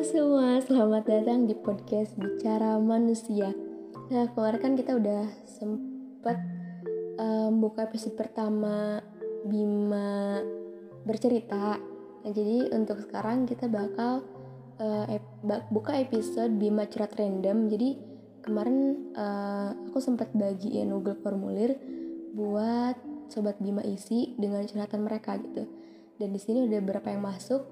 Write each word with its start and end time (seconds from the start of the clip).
Semua, 0.00 0.56
selamat 0.64 1.04
datang 1.04 1.44
di 1.44 1.52
podcast 1.52 2.16
Bicara 2.16 2.80
Manusia. 2.80 3.52
Nah, 4.08 4.32
kemarin 4.32 4.56
kan 4.56 4.72
kita 4.72 4.96
udah 4.96 5.28
sempet 5.44 6.40
um, 7.20 7.60
buka 7.60 7.84
episode 7.84 8.16
pertama 8.16 9.04
Bima 9.44 10.40
bercerita. 11.04 11.76
Nah, 12.24 12.32
jadi 12.32 12.72
untuk 12.72 12.96
sekarang 13.04 13.44
kita 13.44 13.68
bakal 13.68 14.24
uh, 14.80 15.04
ep 15.04 15.20
buka 15.68 16.00
episode 16.00 16.56
Bima 16.56 16.88
Cerat 16.88 17.12
Random. 17.20 17.68
Jadi 17.68 18.00
kemarin 18.40 19.12
uh, 19.12 19.76
aku 19.92 20.00
sempat 20.00 20.32
bagiin 20.32 20.96
Google 20.96 21.20
Formulir 21.20 21.76
buat 22.32 22.96
sobat 23.28 23.60
Bima 23.60 23.84
isi 23.84 24.32
dengan 24.40 24.64
curhatan 24.64 25.04
mereka 25.04 25.36
gitu. 25.36 25.68
Dan 26.16 26.32
di 26.32 26.40
sini 26.40 26.64
udah 26.64 26.80
beberapa 26.80 27.12
yang 27.12 27.20
masuk 27.20 27.68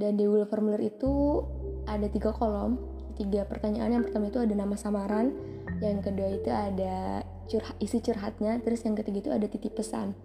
dan 0.00 0.16
di 0.16 0.24
Google 0.24 0.48
Formulir 0.48 0.82
itu 0.88 1.44
ada 1.90 2.06
tiga 2.06 2.30
kolom 2.30 2.78
tiga 3.20 3.44
pertanyaan. 3.44 4.00
Yang 4.00 4.02
pertama 4.08 4.24
itu 4.32 4.40
ada 4.40 4.54
nama 4.56 4.74
samaran 4.78 5.36
yang 5.84 6.00
kedua 6.00 6.28
itu 6.40 6.48
ada 6.48 7.20
curhat 7.50 7.76
isi 7.82 7.98
curhatnya 8.00 8.62
terus 8.64 8.80
yang 8.86 8.96
ketiga 8.96 9.28
itu 9.28 9.30
ada 9.34 9.46
titip 9.50 9.76
pesan. 9.76 10.16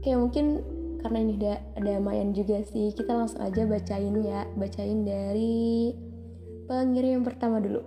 Kayak 0.00 0.18
mungkin 0.24 0.64
karena 1.04 1.18
ini 1.20 1.32
udah 1.36 1.56
ada 1.76 1.90
lumayan 2.00 2.32
juga 2.32 2.64
sih 2.64 2.96
kita 2.96 3.12
langsung 3.12 3.44
aja 3.44 3.68
bacain 3.68 4.24
ya 4.24 4.48
bacain 4.56 5.04
dari 5.04 5.92
pengirim 6.64 7.20
yang 7.20 7.24
pertama 7.26 7.60
dulu. 7.60 7.84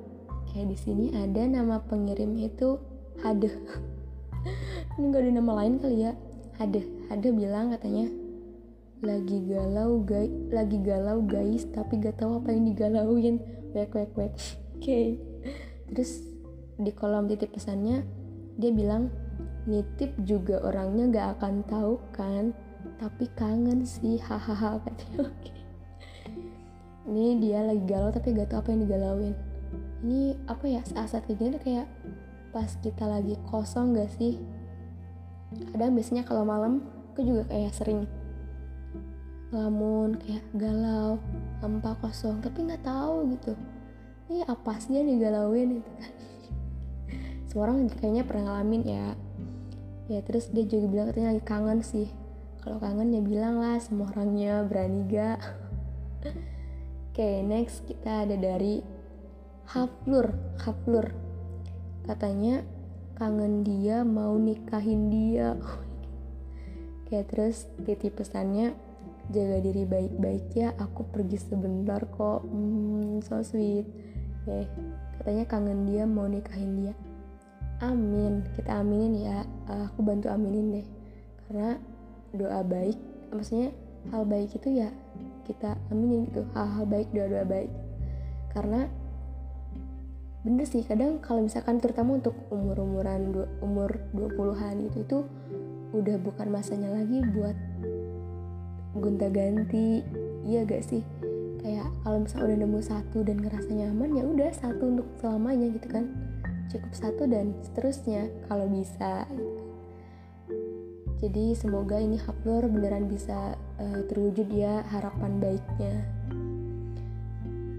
Kayak 0.54 0.74
di 0.74 0.78
sini 0.78 1.06
ada 1.18 1.42
nama 1.50 1.82
pengirim 1.82 2.38
itu 2.38 2.78
Hade 3.18 3.50
ini 5.02 5.10
gak 5.10 5.26
ada 5.26 5.32
nama 5.34 5.52
lain 5.64 5.82
kali 5.82 6.06
ya. 6.06 6.14
Hade 6.62 6.86
Hade 7.10 7.34
bilang 7.34 7.74
katanya 7.74 8.27
lagi 8.98 9.46
galau 9.46 10.02
guys 10.02 10.34
lagi 10.50 10.82
galau 10.82 11.22
guys 11.22 11.70
tapi 11.70 12.02
gak 12.02 12.18
tahu 12.18 12.42
apa 12.42 12.50
yang 12.50 12.66
digalauin. 12.66 13.38
Wek 13.78 13.94
wek 13.94 14.12
wek. 14.18 14.34
Oke. 14.34 14.82
Okay. 14.82 15.08
terus 15.88 16.20
di 16.78 16.92
kolom 16.92 17.30
titip 17.30 17.54
pesannya 17.54 18.04
dia 18.58 18.72
bilang 18.74 19.14
nitip 19.70 20.18
juga 20.26 20.62
orangnya 20.66 21.06
gak 21.14 21.28
akan 21.38 21.54
tahu 21.70 22.02
kan? 22.10 22.58
Tapi 22.98 23.30
kangen 23.38 23.86
sih 23.86 24.18
hahaha 24.18 24.80
katanya. 24.86 25.30
Oke. 25.30 25.46
Okay. 25.46 25.56
ini 27.06 27.38
dia 27.38 27.62
lagi 27.62 27.86
galau 27.86 28.10
tapi 28.10 28.34
gak 28.34 28.50
tahu 28.50 28.66
apa 28.66 28.70
yang 28.74 28.82
digalauin. 28.90 29.36
Ini 30.02 30.22
apa 30.50 30.66
ya 30.66 30.82
saat-saat 30.82 31.30
kayak 31.30 31.38
gini 31.38 31.58
kayak 31.62 31.88
pas 32.50 32.74
kita 32.82 33.06
lagi 33.06 33.38
kosong 33.46 33.94
gak 33.94 34.10
sih? 34.18 34.42
Kadang 35.70 35.94
biasanya 35.94 36.26
kalau 36.26 36.42
malam 36.50 36.82
aku 37.14 37.22
juga 37.22 37.46
kayak 37.46 37.78
sering 37.78 38.10
lamun 39.48 40.20
kayak 40.20 40.44
galau 40.60 41.24
hampa 41.64 41.96
kosong 42.04 42.44
tapi 42.44 42.68
nggak 42.68 42.84
tahu 42.84 43.32
gitu. 43.32 43.56
Ini 44.28 44.44
apa 44.44 44.76
sih 44.84 45.00
yang 45.00 45.08
digalauin 45.08 45.80
gitu 45.80 45.92
kan? 45.96 46.14
Semua 47.48 47.64
orang 47.72 47.88
kayaknya 47.88 48.24
pernah 48.28 48.44
ngalamin 48.52 48.84
ya. 48.84 49.08
Ya 50.12 50.20
terus 50.24 50.52
dia 50.52 50.68
juga 50.68 50.88
bilang 50.92 51.08
katanya 51.12 51.32
lagi 51.36 51.44
kangen 51.48 51.80
sih. 51.80 52.08
Kalau 52.60 52.84
kangen 52.84 53.16
ya 53.16 53.24
bilang 53.24 53.64
lah 53.64 53.80
semua 53.80 54.12
orangnya 54.12 54.60
berani 54.68 55.08
gak 55.08 55.40
oke 56.28 57.16
okay, 57.16 57.40
next 57.40 57.88
kita 57.88 58.28
ada 58.28 58.36
dari 58.36 58.84
Haflur 59.72 60.36
Haflur. 60.60 61.16
Katanya 62.04 62.68
kangen 63.16 63.64
dia 63.64 64.04
mau 64.04 64.36
nikahin 64.36 65.08
dia. 65.08 65.56
Kayak 67.08 67.32
terus 67.32 67.72
titip 67.88 68.20
pesannya 68.20 68.76
jaga 69.28 69.60
diri 69.60 69.84
baik-baik 69.84 70.46
ya 70.56 70.72
aku 70.80 71.08
pergi 71.12 71.38
sebentar 71.40 72.04
kok. 72.08 72.48
Hmm, 72.48 73.20
so 73.24 73.40
sweet. 73.44 73.88
Oke 74.44 74.68
katanya 75.18 75.44
kangen 75.50 75.84
dia 75.84 76.08
mau 76.08 76.24
nikahin 76.30 76.74
dia. 76.80 76.94
Amin. 77.84 78.48
Kita 78.56 78.80
aminin 78.80 79.14
ya. 79.20 79.44
Uh, 79.68 79.92
aku 79.92 80.00
bantu 80.02 80.32
aminin 80.32 80.82
deh. 80.82 80.88
Karena 81.48 81.76
doa 82.32 82.64
baik 82.64 82.96
maksudnya 83.36 83.76
hal 84.14 84.24
baik 84.24 84.56
itu 84.56 84.70
ya 84.72 84.90
kita 85.44 85.76
aminin 85.92 86.32
gitu. 86.32 86.48
Hal-hal 86.56 86.88
baik 86.88 87.12
doa-doa 87.12 87.44
baik. 87.44 87.72
Karena 88.56 88.88
bener 90.48 90.64
sih 90.64 90.80
kadang 90.88 91.20
kalau 91.20 91.44
misalkan 91.44 91.84
terutama 91.84 92.24
untuk 92.24 92.32
umur-umuran 92.48 93.36
umur 93.60 94.00
20-an 94.16 94.80
gitu 94.88 94.98
itu 95.04 95.18
udah 95.92 96.16
bukan 96.24 96.48
masanya 96.48 96.88
lagi 96.96 97.20
buat 97.36 97.52
gonta 98.98 99.30
ganti 99.30 100.02
iya 100.48 100.66
gak 100.66 100.84
sih? 100.86 101.06
Kayak 101.62 101.90
kalau 102.02 102.24
misalnya 102.24 102.46
udah 102.48 102.60
nemu 102.64 102.80
satu 102.80 103.18
dan 103.26 103.38
ngerasa 103.44 103.70
nyaman 103.74 104.10
ya 104.16 104.24
udah 104.24 104.50
satu 104.54 104.84
untuk 104.88 105.08
selamanya 105.20 105.68
gitu 105.74 105.88
kan. 105.90 106.06
Cukup 106.68 106.92
satu 106.94 107.24
dan 107.30 107.56
seterusnya 107.64 108.28
kalau 108.52 108.68
bisa 108.68 109.24
jadi 111.18 111.58
semoga 111.58 111.98
ini 111.98 112.22
Haplor 112.22 112.70
beneran 112.70 113.10
bisa 113.10 113.58
uh, 113.82 114.02
terwujud 114.06 114.54
ya 114.54 114.86
harapan 114.94 115.42
baiknya. 115.42 116.06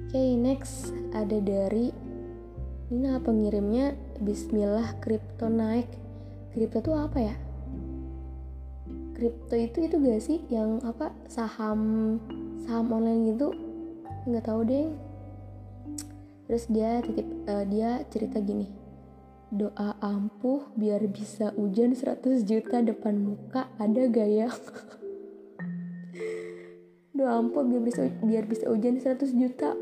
Oke 0.09 0.17
okay, 0.17 0.31
next 0.35 0.91
ada 1.15 1.39
dari 1.39 1.95
ini 2.89 3.05
nah 3.05 3.21
pengirimnya 3.21 3.95
Bismillah 4.19 4.99
kripto 4.99 5.47
naik. 5.47 5.87
Kripto 6.51 6.83
tuh 6.83 6.97
apa 6.99 7.19
ya 7.23 7.35
kripto 9.19 9.59
itu 9.59 9.91
itu 9.91 9.97
gak 9.99 10.23
sih 10.23 10.39
yang 10.47 10.79
apa 10.87 11.11
saham 11.27 12.15
saham 12.63 12.87
online 12.95 13.35
gitu? 13.35 13.51
Nggak 14.31 14.47
tahu 14.47 14.63
deh. 14.63 14.87
Terus 16.47 16.65
dia 16.71 17.03
titip 17.03 17.27
uh, 17.51 17.67
dia 17.67 18.07
cerita 18.07 18.39
gini 18.39 18.79
doa 19.49 19.97
ampuh 20.05 20.69
biar 20.77 21.09
bisa 21.09 21.57
hujan 21.57 21.97
100 21.97 22.45
juta 22.45 22.85
depan 22.85 23.17
muka 23.17 23.73
ada 23.81 24.05
gak 24.07 24.29
ya? 24.29 24.49
Doa 27.17 27.41
ampuh 27.41 27.65
biar 27.65 27.83
bisa 27.83 28.03
biar 28.23 28.45
bisa 28.45 28.69
hujan 28.69 29.01
100 29.01 29.25
juta. 29.35 29.73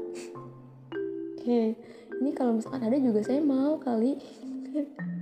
Oke 1.36 1.76
ini 2.22 2.30
kalau 2.32 2.56
misalkan 2.56 2.86
ada 2.86 2.96
juga 2.96 3.20
saya 3.26 3.42
mau 3.42 3.76
kali 3.76 4.16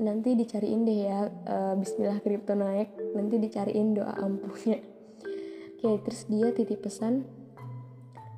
nanti 0.00 0.32
dicariin 0.32 0.88
deh 0.88 0.98
ya 1.04 1.28
uh, 1.28 1.74
Bismillah 1.76 2.24
kripto 2.24 2.56
naik 2.56 2.96
nanti 3.12 3.36
dicariin 3.36 3.92
doa 3.94 4.16
ampuhnya. 4.16 4.80
Oke 5.80 6.00
terus 6.08 6.24
dia 6.28 6.52
titip 6.52 6.84
pesan 6.84 7.24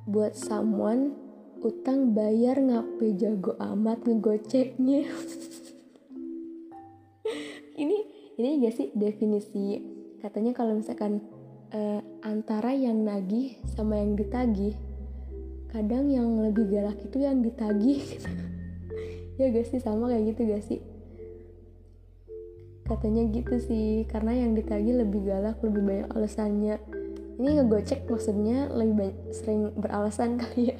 buat 0.03 0.35
someone 0.35 1.15
utang 1.63 2.11
bayar 2.11 2.59
ngape 2.59 3.15
jago 3.15 3.55
amat 3.59 4.03
ngegoceknya. 4.03 5.07
Ini 7.73 7.97
ini 8.37 8.61
gak 8.61 8.75
sih 8.77 8.87
definisi? 8.93 9.81
Katanya 10.21 10.53
kalau 10.53 10.77
misalkan 10.77 11.25
uh, 11.73 12.05
antara 12.21 12.69
yang 12.69 13.01
nagih 13.01 13.57
sama 13.65 13.97
yang 13.97 14.13
ditagih 14.13 14.77
kadang 15.73 16.05
yang 16.13 16.37
lebih 16.45 16.69
galak 16.69 17.01
itu 17.01 17.17
yang 17.23 17.41
ditagih. 17.41 18.03
Ya 19.33 19.49
gak 19.49 19.65
sih 19.65 19.81
sama 19.81 20.13
kayak 20.13 20.29
gitu 20.29 20.45
gak 20.45 20.61
sih 20.61 20.92
katanya 22.87 23.23
gitu 23.31 23.59
sih. 23.59 24.03
Karena 24.07 24.35
yang 24.35 24.55
ditagi 24.55 24.91
lebih 24.91 25.23
galak 25.27 25.59
lebih 25.63 25.81
banyak 25.83 26.09
alasannya. 26.13 26.75
Ini 27.33 27.49
ngegocek 27.59 28.05
maksudnya 28.05 28.69
lebih 28.69 28.95
banyak, 28.95 29.17
sering 29.33 29.73
beralasan 29.73 30.37
kali 30.41 30.75
ya. 30.75 30.79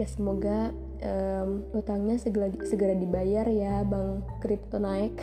Ya 0.00 0.06
semoga 0.08 0.72
um, 1.04 1.64
utangnya 1.76 2.16
segera, 2.16 2.48
segera 2.64 2.96
dibayar 2.96 3.44
ya 3.48 3.84
bang 3.84 4.24
kripto 4.40 4.80
naik. 4.80 5.14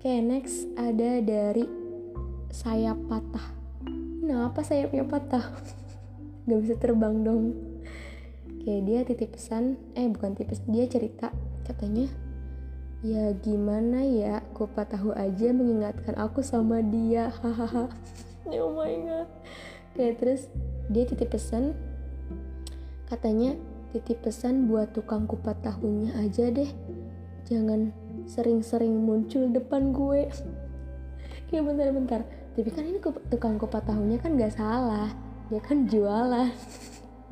Oke 0.00 0.08
okay, 0.08 0.24
next 0.24 0.64
ada 0.80 1.20
dari 1.20 1.68
sayap 2.48 2.96
patah. 3.06 3.52
Nah 4.24 4.48
apa 4.48 4.64
sayapnya 4.64 5.04
patah? 5.04 5.44
Nggak 6.48 6.60
bisa 6.64 6.74
terbang 6.80 7.20
dong. 7.20 7.44
Oke 8.48 8.80
dia 8.84 9.04
titip 9.04 9.36
pesan 9.36 9.76
eh 9.96 10.08
bukan 10.08 10.36
titip 10.36 10.60
dia 10.68 10.84
cerita 10.88 11.32
katanya 11.64 12.08
Ya 13.00 13.32
gimana 13.32 14.04
ya, 14.04 14.44
kupat 14.52 14.92
tahu 14.92 15.16
aja 15.16 15.56
mengingatkan 15.56 16.20
aku 16.20 16.44
sama 16.44 16.84
dia, 16.84 17.32
hahaha. 17.40 17.88
oh 18.60 18.76
my 18.76 18.92
god. 19.08 19.28
Kayak 19.96 20.14
terus 20.20 20.42
dia 20.92 21.08
titip 21.08 21.32
pesan, 21.32 21.72
katanya 23.08 23.56
titip 23.96 24.20
pesan 24.20 24.68
buat 24.68 24.92
tukang 24.92 25.24
kupat 25.24 25.64
tahunya 25.64 26.12
aja 26.20 26.52
deh. 26.52 26.68
Jangan 27.48 27.88
sering-sering 28.28 28.92
muncul 28.92 29.48
depan 29.48 29.96
gue. 29.96 30.28
Kayak 31.48 31.72
bentar-bentar. 31.72 32.20
Tapi 32.52 32.68
kan 32.68 32.84
ini 32.84 33.00
tukang 33.32 33.56
kupat 33.56 33.88
tahunya 33.88 34.20
kan 34.20 34.36
gak 34.36 34.60
salah. 34.60 35.08
Dia 35.48 35.64
kan 35.64 35.88
jualan. 35.88 36.52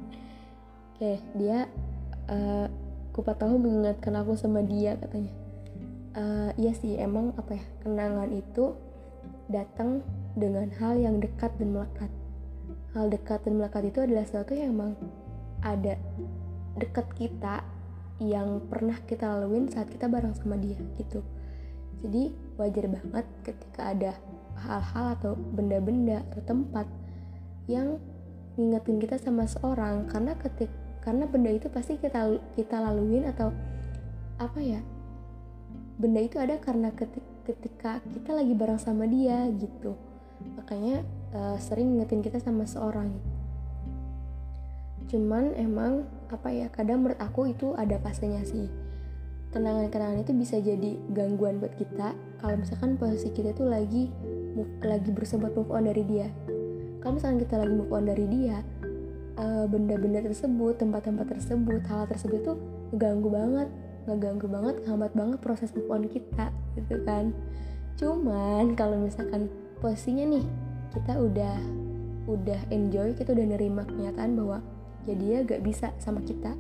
Oke, 0.97 1.21
dia 1.37 1.69
uh, 2.33 2.73
kupat 3.13 3.37
tahu 3.37 3.61
mengingatkan 3.61 4.17
aku 4.17 4.33
sama 4.33 4.65
dia 4.65 4.97
katanya 4.97 5.48
uh, 6.15 6.51
iya 6.57 6.73
sih 6.77 6.97
emang 6.97 7.35
apa 7.37 7.59
ya 7.59 7.65
kenangan 7.85 8.31
itu 8.33 8.77
datang 9.49 10.05
dengan 10.37 10.69
hal 10.77 11.01
yang 11.01 11.19
dekat 11.19 11.51
dan 11.57 11.75
melekat. 11.75 12.11
Hal 12.97 13.09
dekat 13.13 13.45
dan 13.45 13.61
melekat 13.61 13.83
itu 13.89 13.99
adalah 14.05 14.25
sesuatu 14.25 14.53
yang 14.57 14.77
emang 14.77 14.93
ada 15.65 15.99
dekat 16.79 17.07
kita 17.19 17.65
yang 18.23 18.63
pernah 18.67 18.99
kita 19.07 19.27
laluin 19.27 19.67
saat 19.71 19.91
kita 19.91 20.07
bareng 20.07 20.35
sama 20.37 20.59
dia 20.59 20.79
gitu. 20.99 21.25
Jadi 22.05 22.31
wajar 22.59 22.87
banget 22.87 23.27
ketika 23.43 23.91
ada 23.91 24.13
hal-hal 24.59 25.07
atau 25.19 25.33
benda-benda 25.35 26.23
atau 26.31 26.43
tempat 26.47 26.87
yang 27.67 27.99
ngingetin 28.55 28.99
kita 29.03 29.17
sama 29.19 29.47
seorang. 29.47 30.07
Karena 30.07 30.35
ketik 30.39 30.71
karena 31.03 31.25
benda 31.25 31.51
itu 31.51 31.71
pasti 31.71 31.97
kita 31.97 32.37
kita 32.59 32.77
laluin 32.85 33.27
atau 33.27 33.55
apa 34.39 34.61
ya 34.61 34.83
benda 35.99 36.23
itu 36.23 36.39
ada 36.39 36.57
karena 36.63 36.95
ketik, 36.95 37.27
ketika 37.43 37.99
kita 38.15 38.31
lagi 38.31 38.55
bareng 38.55 38.79
sama 38.79 39.05
dia 39.11 39.51
gitu. 39.51 39.99
Makanya 40.55 41.03
uh, 41.35 41.59
sering 41.59 41.99
ngingetin 41.99 42.23
kita 42.23 42.39
sama 42.39 42.65
seorang. 42.65 43.11
Cuman 45.11 45.59
emang 45.59 46.07
apa 46.31 46.55
ya 46.55 46.71
kadang 46.71 47.03
menurut 47.03 47.19
aku 47.19 47.51
itu 47.51 47.75
ada 47.75 47.99
fasenya 47.99 48.47
sih. 48.47 48.71
Kenangan-kenangan 49.51 50.23
itu 50.23 50.33
bisa 50.37 50.61
jadi 50.61 51.01
gangguan 51.11 51.59
buat 51.59 51.75
kita 51.75 52.13
kalau 52.39 52.55
misalkan 52.61 53.01
posisi 53.01 53.33
kita 53.33 53.57
tuh 53.57 53.67
lagi 53.67 54.13
move, 54.55 54.71
lagi 54.85 55.09
berusaha 55.11 55.41
buat 55.41 55.57
move 55.57 55.73
on 55.73 55.89
dari 55.89 56.05
dia. 56.05 56.29
Kalau 57.01 57.17
misalkan 57.17 57.41
kita 57.41 57.57
lagi 57.57 57.75
move 57.75 57.91
on 57.91 58.05
dari 58.05 58.29
dia 58.29 58.61
eh, 59.41 59.65
benda-benda 59.65 60.21
tersebut 60.21 60.77
tempat-tempat 60.77 61.27
tersebut 61.33 61.81
hal, 61.89 62.05
tersebut 62.07 62.41
tuh 62.45 62.57
ngeganggu 62.93 63.29
banget 63.33 63.69
ngeganggu 64.09 64.49
banget 64.49 64.81
hambat 64.89 65.13
banget 65.13 65.39
proses 65.45 65.69
move 65.77 65.93
on 65.93 66.09
kita 66.09 66.49
gitu 66.81 66.97
kan. 67.05 67.37
Cuman 68.01 68.73
kalau 68.73 68.97
misalkan 68.97 69.53
posisinya 69.85 70.25
nih 70.25 70.45
kita 70.97 71.21
udah 71.21 71.57
udah 72.29 72.61
enjoy 72.73 73.13
kita 73.13 73.37
udah 73.37 73.47
nerima 73.57 73.85
kenyataan 73.85 74.37
bahwa 74.37 74.65
ya 75.05 75.15
dia 75.17 75.37
gak 75.45 75.65
bisa 75.65 75.93
sama 76.01 76.21
kita 76.25 76.53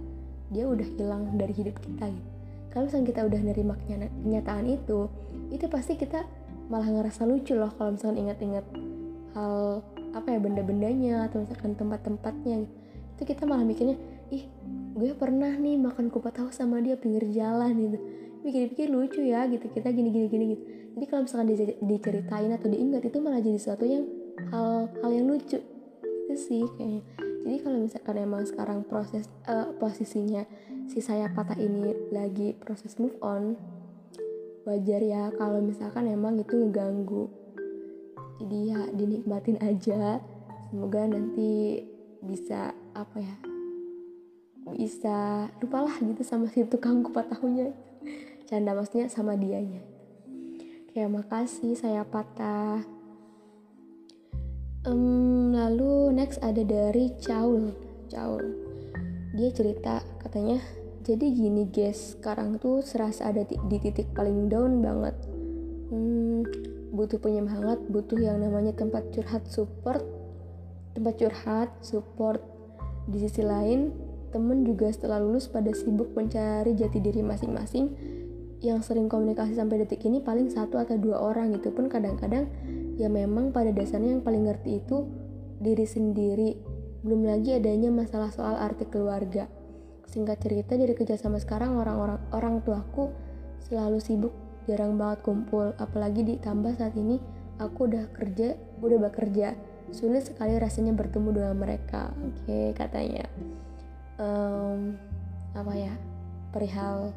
dia 0.49 0.65
udah 0.65 0.89
hilang 0.97 1.37
dari 1.37 1.53
hidup 1.53 1.77
kita 1.81 2.09
gitu. 2.09 2.29
Kalau 2.69 2.85
misalnya 2.85 3.07
kita 3.09 3.21
udah 3.25 3.41
nerima 3.41 3.75
kenyataan 3.85 4.65
itu 4.69 5.09
itu 5.49 5.65
pasti 5.73 5.97
kita 5.97 6.25
malah 6.69 6.89
ngerasa 6.89 7.25
lucu 7.25 7.57
loh 7.57 7.73
kalau 7.81 7.97
misalnya 7.97 8.29
ingat-ingat 8.29 8.65
hal 9.33 9.81
apa 10.13 10.29
ya 10.37 10.39
benda-bendanya 10.41 11.29
atau 11.29 11.45
misalkan 11.45 11.73
tempat-tempatnya 11.77 12.69
itu 13.17 13.23
kita 13.25 13.49
malah 13.49 13.65
mikirnya 13.65 13.97
ih 14.29 14.45
gue 14.99 15.15
pernah 15.15 15.55
nih 15.55 15.79
makan 15.79 16.11
kupat 16.11 16.43
tahu 16.43 16.51
sama 16.51 16.83
dia 16.83 16.99
pinggir 16.99 17.31
jalan 17.31 17.71
gitu. 17.79 17.99
Pikir-pikir 18.43 18.91
lucu 18.91 19.23
ya 19.23 19.47
gitu 19.47 19.71
kita 19.71 19.95
gini 19.95 20.11
gini 20.11 20.27
gini 20.27 20.45
gitu. 20.55 20.63
Jadi 20.99 21.05
kalau 21.07 21.23
misalkan 21.23 21.49
diceritain 21.87 22.51
atau 22.51 22.67
diingat 22.67 23.07
itu 23.07 23.19
malah 23.23 23.39
jadi 23.39 23.59
sesuatu 23.63 23.87
yang 23.87 24.11
hal 24.51 24.91
hal 24.99 25.11
yang 25.15 25.31
lucu. 25.31 25.63
Itu 26.27 26.35
sih 26.35 26.67
kayaknya. 26.75 27.03
Jadi 27.47 27.57
kalau 27.63 27.79
misalkan 27.79 28.17
emang 28.19 28.43
sekarang 28.43 28.79
proses 28.83 29.31
uh, 29.47 29.71
posisinya 29.79 30.43
si 30.91 30.99
saya 30.99 31.31
patah 31.31 31.57
ini 31.57 32.11
lagi 32.11 32.59
proses 32.59 32.99
move 32.99 33.15
on 33.23 33.55
wajar 34.67 35.01
ya 35.01 35.31
kalau 35.39 35.63
misalkan 35.63 36.11
emang 36.11 36.43
itu 36.43 36.59
ngeganggu. 36.59 37.31
Jadi 38.43 38.59
ya 38.67 38.81
dinikmatin 38.91 39.63
aja. 39.63 40.19
Semoga 40.69 41.07
nanti 41.07 41.87
bisa 42.19 42.75
apa 42.99 43.23
ya 43.23 43.58
bisa 44.77 45.49
lupalah 45.63 45.95
gitu 46.01 46.21
sama 46.27 46.51
si 46.53 46.65
tukang 46.69 47.01
kupat 47.01 47.33
tahunya. 47.33 47.73
Canda 48.49 48.73
maksudnya 48.73 49.09
sama 49.09 49.37
dianya. 49.37 49.81
Kayak 50.93 51.13
makasih 51.15 51.77
saya 51.77 52.05
patah. 52.05 52.85
Um, 54.89 55.53
lalu 55.53 56.15
next 56.15 56.41
ada 56.41 56.63
dari 56.63 57.13
Caul 57.19 57.75
Caul 58.09 58.69
dia 59.37 59.51
cerita 59.53 60.01
katanya 60.23 60.63
jadi 61.05 61.25
gini 61.29 61.69
guys 61.69 62.17
sekarang 62.17 62.57
tuh 62.59 62.81
serasa 62.85 63.29
ada 63.29 63.45
di, 63.45 63.57
di 63.69 63.77
titik 63.81 64.13
paling 64.13 64.53
down 64.53 64.85
banget. 64.85 65.17
Hmm, 65.89 66.45
butuh 66.93 67.17
penyemangat 67.17 67.81
butuh 67.89 68.21
yang 68.21 68.45
namanya 68.45 68.77
tempat 68.77 69.09
curhat 69.17 69.49
support 69.49 70.05
tempat 70.93 71.15
curhat 71.17 71.71
support. 71.81 72.45
Di 73.09 73.25
sisi 73.25 73.41
lain 73.41 73.89
temen 74.29 74.65
juga 74.65 74.89
setelah 74.93 75.21
lulus 75.21 75.49
pada 75.49 75.73
sibuk 75.73 76.13
mencari 76.13 76.77
jati 76.77 76.99
diri 77.01 77.25
masing-masing. 77.25 77.93
Yang 78.59 78.91
sering 78.91 79.07
komunikasi 79.07 79.55
sampai 79.55 79.87
detik 79.87 80.03
ini 80.03 80.19
paling 80.19 80.51
satu 80.51 80.83
atau 80.83 80.99
dua 80.99 81.23
orang 81.23 81.55
itu 81.55 81.71
pun 81.71 81.87
kadang-kadang 81.87 82.51
ya 82.99 83.07
memang 83.07 83.55
pada 83.55 83.71
dasarnya 83.71 84.19
yang 84.19 84.23
paling 84.27 84.51
ngerti 84.51 84.83
itu 84.83 85.07
diri 85.63 85.87
sendiri. 85.87 86.51
Belum 87.07 87.23
lagi 87.23 87.55
adanya 87.55 87.95
masalah 87.95 88.35
soal 88.35 88.59
arti 88.59 88.83
keluarga. 88.91 89.47
Singkat 90.11 90.43
cerita 90.43 90.75
dari 90.75 90.97
kerjasama 90.99 91.39
sekarang 91.39 91.79
orang-orang 91.79 92.19
orang 92.35 92.55
tuaku 92.67 93.15
selalu 93.63 94.03
sibuk 94.03 94.35
jarang 94.67 94.99
banget 94.99 95.23
kumpul. 95.23 95.71
Apalagi 95.79 96.27
ditambah 96.27 96.75
saat 96.75 96.99
ini 96.99 97.23
aku 97.63 97.87
udah 97.87 98.11
kerja 98.11 98.59
udah 98.83 98.99
bekerja. 99.07 99.55
Sulit 99.95 100.27
sekali 100.27 100.59
rasanya 100.59 100.93
bertemu 100.93 101.31
dengan 101.31 101.55
mereka 101.57 102.13
oke 102.13 102.45
okay, 102.45 102.77
katanya 102.77 103.25
um, 104.19 104.99
apa 105.55 105.73
ya 105.75 105.95
perihal 106.53 107.11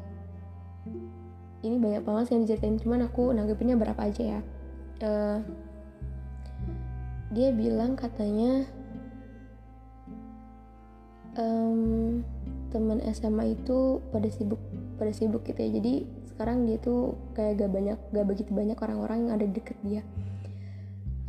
ini 1.62 1.78
banyak 1.78 2.02
banget 2.02 2.34
yang 2.34 2.42
diceritain 2.42 2.78
cuman 2.82 3.06
aku 3.06 3.30
nanggepinnya 3.30 3.78
berapa 3.78 4.02
aja 4.02 4.38
ya. 4.38 4.40
Uh, 5.02 5.38
dia 7.32 7.54
bilang 7.54 7.94
katanya 7.94 8.66
um, 11.38 12.20
teman 12.74 12.98
SMA 13.14 13.56
itu 13.56 14.02
pada 14.10 14.28
sibuk 14.28 14.58
pada 14.98 15.14
sibuk 15.14 15.46
gitu 15.46 15.58
ya. 15.62 15.70
Jadi 15.78 15.94
sekarang 16.34 16.66
dia 16.66 16.82
tuh 16.82 17.14
kayak 17.38 17.62
gak 17.62 17.70
banyak 17.70 17.98
gak 18.10 18.26
begitu 18.26 18.50
banyak 18.50 18.78
orang-orang 18.78 19.18
yang 19.30 19.32
ada 19.38 19.46
deket 19.46 19.78
dia. 19.86 20.02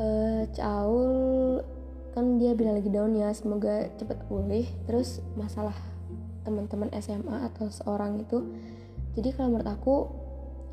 Uh, 0.01 0.49
Caul 0.57 1.61
kan 2.13 2.37
dia 2.37 2.53
bilang 2.53 2.77
lagi 2.77 2.93
down 2.93 3.17
ya 3.17 3.33
semoga 3.33 3.89
cepet 3.97 4.17
pulih. 4.29 4.69
Terus 4.85 5.19
masalah 5.33 5.75
teman-teman 6.45 6.93
SMA 7.01 7.49
atau 7.49 7.71
seorang 7.71 8.21
itu 8.21 8.45
jadi 9.13 9.29
kalau 9.37 9.53
menurut 9.53 9.69
aku 9.69 9.95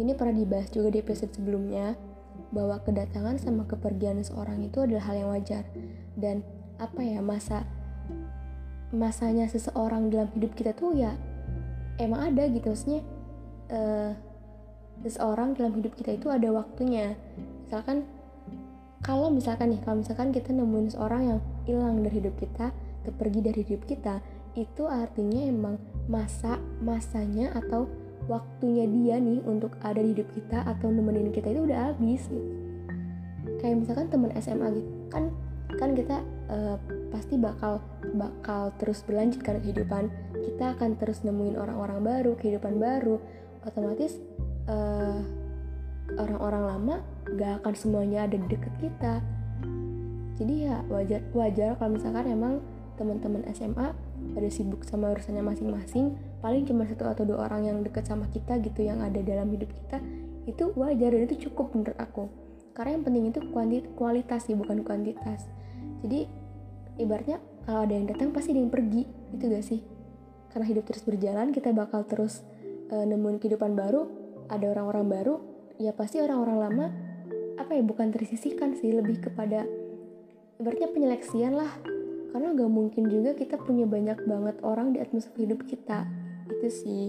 ini 0.00 0.16
pernah 0.16 0.32
dibahas 0.32 0.72
juga 0.72 0.88
di 0.88 1.04
episode 1.04 1.32
sebelumnya 1.36 1.92
bahwa 2.50 2.80
kedatangan 2.80 3.36
sama 3.36 3.68
kepergian 3.68 4.16
seseorang 4.24 4.64
itu 4.64 4.80
adalah 4.80 5.04
hal 5.12 5.16
yang 5.20 5.30
wajar. 5.30 5.64
Dan 6.16 6.40
apa 6.80 7.04
ya 7.04 7.20
masa 7.20 7.68
masanya 8.90 9.46
seseorang 9.46 10.08
dalam 10.10 10.32
hidup 10.34 10.56
kita 10.56 10.72
tuh 10.72 10.96
ya 10.96 11.12
emang 12.00 12.32
ada 12.32 12.48
gitu. 12.48 12.72
Maksudnya 12.72 13.04
uh, 13.68 14.16
seseorang 15.04 15.52
dalam 15.52 15.76
hidup 15.76 15.92
kita 16.00 16.16
itu 16.16 16.32
ada 16.32 16.48
waktunya. 16.48 17.12
Misalkan 17.68 18.08
kalau 19.00 19.32
misalkan 19.32 19.72
nih 19.72 19.80
kalau 19.80 20.04
misalkan 20.04 20.28
kita 20.28 20.52
nemuin 20.52 20.92
seseorang 20.92 21.22
yang 21.24 21.40
hilang 21.64 22.04
dari 22.04 22.20
hidup 22.20 22.36
kita 22.36 22.72
pergi 23.16 23.40
dari 23.40 23.64
hidup 23.64 23.82
kita 23.88 24.20
itu 24.58 24.84
artinya 24.84 25.40
emang 25.46 25.80
masa 26.10 26.60
masanya 26.84 27.54
atau 27.56 27.88
waktunya 28.28 28.84
dia 28.84 29.16
nih 29.16 29.40
untuk 29.48 29.72
ada 29.80 29.98
di 29.98 30.12
hidup 30.12 30.28
kita 30.36 30.62
atau 30.68 30.92
nemenin 30.92 31.32
kita 31.32 31.48
itu 31.48 31.64
udah 31.64 31.90
habis 31.90 32.28
gitu. 32.28 32.50
Kayak 33.62 33.86
misalkan 33.86 34.06
teman 34.12 34.30
SMA 34.36 34.68
gitu 34.76 34.90
kan 35.08 35.24
kan 35.78 35.90
kita 35.94 36.20
uh, 36.50 36.76
pasti 37.14 37.38
bakal 37.38 37.78
bakal 38.18 38.74
terus 38.76 39.00
berlanjut 39.06 39.40
karena 39.40 39.62
kehidupan. 39.64 40.12
Kita 40.44 40.76
akan 40.76 40.98
terus 41.00 41.22
nemuin 41.24 41.56
orang-orang 41.56 42.04
baru 42.04 42.32
kehidupan 42.36 42.76
baru. 42.76 43.16
Otomatis 43.64 44.18
uh, 44.68 45.20
orang-orang 46.18 46.62
lama 46.66 46.96
gak 47.36 47.62
akan 47.62 47.74
semuanya 47.76 48.24
ada 48.24 48.36
di 48.36 48.46
deket 48.48 48.74
kita. 48.80 49.20
Jadi 50.40 50.54
ya 50.64 50.80
wajar 50.88 51.20
wajar 51.36 51.76
kalau 51.76 52.00
misalkan 52.00 52.24
emang 52.32 52.54
teman-teman 52.96 53.44
SMA 53.52 53.92
pada 54.36 54.48
sibuk 54.52 54.84
sama 54.84 55.12
urusannya 55.16 55.40
masing-masing 55.40 56.16
paling 56.44 56.68
cuma 56.68 56.84
satu 56.84 57.08
atau 57.08 57.24
dua 57.24 57.48
orang 57.48 57.68
yang 57.68 57.78
deket 57.80 58.08
sama 58.08 58.28
kita 58.28 58.60
gitu 58.60 58.84
yang 58.84 59.00
ada 59.00 59.20
dalam 59.20 59.48
hidup 59.52 59.72
kita 59.72 60.00
itu 60.48 60.72
wajar 60.76 61.12
dan 61.12 61.28
itu 61.28 61.48
cukup 61.48 61.72
menurut 61.76 61.96
aku. 62.00 62.28
Karena 62.72 62.96
yang 62.96 63.04
penting 63.04 63.24
itu 63.28 63.40
kualitas 63.96 64.48
sih 64.48 64.56
bukan 64.56 64.80
kuantitas. 64.80 65.44
Jadi 66.00 66.24
ibaratnya 66.96 67.40
kalau 67.68 67.84
ada 67.84 67.92
yang 67.92 68.08
datang 68.08 68.32
pasti 68.32 68.56
ada 68.56 68.60
yang 68.64 68.72
pergi 68.72 69.04
itu 69.36 69.44
gak 69.44 69.64
sih? 69.64 69.80
Karena 70.48 70.64
hidup 70.66 70.84
terus 70.88 71.04
berjalan 71.04 71.52
kita 71.52 71.76
bakal 71.76 72.08
terus 72.08 72.40
uh, 72.88 73.04
nemuin 73.04 73.36
kehidupan 73.38 73.76
baru 73.76 74.08
ada 74.50 74.66
orang-orang 74.72 75.06
baru 75.06 75.34
ya 75.80 75.96
pasti 75.96 76.20
orang-orang 76.20 76.56
lama 76.58 76.86
apa 77.60 77.76
ya 77.76 77.84
bukan 77.84 78.08
tersisihkan 78.08 78.72
sih 78.80 78.90
lebih 78.96 79.20
kepada 79.20 79.68
ibaratnya 80.56 80.88
penyeleksian 80.88 81.52
lah. 81.52 81.68
Karena 82.30 82.54
gak 82.54 82.70
mungkin 82.70 83.10
juga 83.10 83.34
kita 83.34 83.58
punya 83.58 83.84
banyak 83.84 84.22
banget 84.24 84.56
orang 84.64 84.94
di 84.94 85.02
atmosfer 85.02 85.44
hidup 85.44 85.66
kita. 85.66 86.06
Itu 86.48 86.68
sih. 86.72 87.06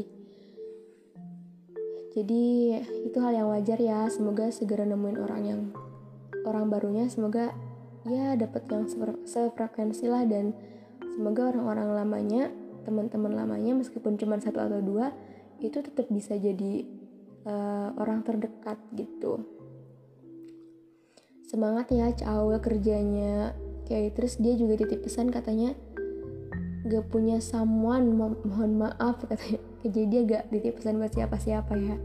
Jadi 2.11 2.75
itu 3.07 3.17
hal 3.23 3.31
yang 3.39 3.47
wajar 3.53 3.79
ya. 3.79 4.09
Semoga 4.11 4.51
segera 4.51 4.83
nemuin 4.83 5.17
orang 5.21 5.41
yang 5.45 5.61
orang 6.43 6.67
barunya. 6.67 7.05
Semoga 7.07 7.53
ya 8.09 8.33
dapat 8.33 8.65
yang 8.67 8.89
sefrekuensi 9.23 10.09
lah. 10.09 10.25
Dan 10.25 10.51
semoga 11.15 11.53
orang-orang 11.53 11.89
lamanya 11.95 12.43
teman-teman 12.81 13.37
lamanya 13.37 13.77
meskipun 13.77 14.17
cuma 14.17 14.41
satu 14.41 14.57
atau 14.57 14.81
dua 14.81 15.13
itu 15.61 15.77
tetap 15.85 16.09
bisa 16.09 16.33
jadi 16.33 16.81
uh, 17.45 17.93
orang 18.01 18.25
terdekat 18.25 18.81
gitu 18.97 19.60
semangat 21.51 21.91
ya 21.91 22.07
cawe 22.15 22.55
kerjanya. 22.63 23.51
Kayak 23.83 24.15
terus 24.15 24.39
dia 24.39 24.55
juga 24.55 24.79
titip 24.79 25.03
pesan 25.03 25.27
katanya 25.35 25.75
gak 26.87 27.11
punya 27.11 27.43
someone 27.43 28.15
mo 28.15 28.39
mohon 28.47 28.79
maaf 28.79 29.19
katanya. 29.27 29.59
Jadi 29.83 30.01
dia 30.07 30.21
gak 30.23 30.43
titip 30.47 30.79
pesan 30.79 30.95
buat 30.95 31.11
siapa-siapa 31.11 31.75
ya. 31.75 31.99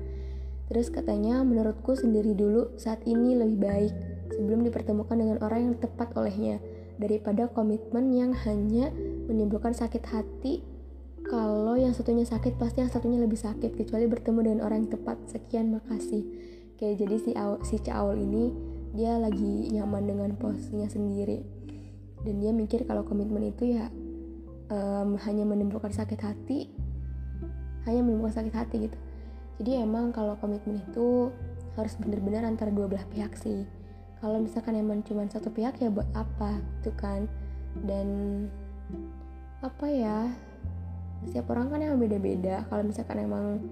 Terus 0.66 0.90
katanya 0.90 1.46
menurutku 1.46 1.94
sendiri 1.94 2.34
dulu 2.34 2.74
saat 2.74 3.06
ini 3.06 3.38
lebih 3.38 3.58
baik 3.62 3.94
sebelum 4.34 4.66
dipertemukan 4.66 5.14
dengan 5.14 5.38
orang 5.38 5.70
yang 5.70 5.76
tepat 5.78 6.10
olehnya 6.18 6.58
daripada 6.98 7.46
komitmen 7.46 8.10
yang 8.10 8.34
hanya 8.34 8.90
menimbulkan 9.30 9.70
sakit 9.70 10.02
hati. 10.10 10.66
Kalau 11.22 11.78
yang 11.78 11.94
satunya 11.94 12.26
sakit 12.26 12.58
pasti 12.58 12.82
yang 12.82 12.90
satunya 12.90 13.22
lebih 13.22 13.38
sakit 13.38 13.78
kecuali 13.78 14.10
bertemu 14.10 14.40
dengan 14.42 14.60
orang 14.66 14.86
yang 14.86 14.98
tepat. 14.98 15.22
Sekian 15.30 15.70
makasih. 15.70 16.26
Kayak 16.78 17.06
jadi 17.06 17.16
si 17.22 17.30
si 17.62 17.76
Caul 17.82 18.26
ini 18.26 18.75
dia 18.96 19.20
lagi 19.20 19.70
nyaman 19.70 20.02
dengan 20.08 20.30
posisinya 20.40 20.88
sendiri. 20.88 21.44
Dan 22.24 22.42
dia 22.42 22.50
mikir 22.50 22.88
kalau 22.88 23.06
komitmen 23.06 23.52
itu 23.52 23.76
ya 23.76 23.86
um, 24.72 25.14
hanya 25.22 25.46
menimbulkan 25.46 25.94
sakit 25.94 26.18
hati 26.18 26.74
hanya 27.86 28.02
menimbulkan 28.02 28.42
sakit 28.42 28.54
hati 28.54 28.76
gitu. 28.90 28.98
Jadi 29.62 29.70
emang 29.80 30.12
kalau 30.12 30.36
komitmen 30.36 30.82
itu 30.82 31.30
harus 31.78 31.94
benar-benar 31.96 32.44
antara 32.44 32.68
dua 32.74 32.90
belah 32.90 33.06
pihak 33.08 33.32
sih. 33.38 33.64
Kalau 34.20 34.42
misalkan 34.42 34.74
emang 34.76 35.06
cuma 35.06 35.24
satu 35.30 35.48
pihak 35.54 35.78
ya 35.80 35.88
buat 35.88 36.08
apa 36.12 36.60
gitu 36.82 36.92
kan? 36.98 37.30
Dan 37.86 38.08
apa 39.62 39.86
ya 39.88 40.28
setiap 41.24 41.54
orang 41.54 41.72
kan 41.72 41.80
yang 41.80 41.96
beda-beda. 41.96 42.66
Kalau 42.68 42.82
misalkan 42.84 43.22
emang 43.22 43.62